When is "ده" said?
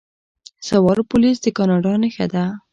2.33-2.45